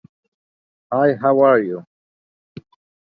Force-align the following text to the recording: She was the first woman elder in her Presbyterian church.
She 0.03 0.07
was 0.93 1.13
the 1.19 1.19
first 1.21 1.35
woman 1.35 1.43
elder 1.43 1.59
in 1.59 1.69
her 1.77 1.85
Presbyterian 1.85 1.85
church. 2.57 2.65